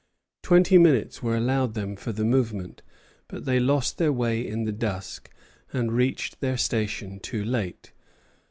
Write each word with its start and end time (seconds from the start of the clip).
Twenty 0.41 0.79
minutes 0.79 1.21
were 1.21 1.37
allowed 1.37 1.75
them 1.75 1.95
for 1.95 2.11
the 2.11 2.23
movement; 2.25 2.81
but 3.27 3.45
they 3.45 3.59
lost 3.59 3.99
their 3.99 4.11
way 4.11 4.41
in 4.41 4.63
the 4.63 4.71
dusk, 4.71 5.29
and 5.71 5.91
reached 5.91 6.39
their 6.41 6.57
station 6.57 7.19
too 7.19 7.45
late. 7.45 7.93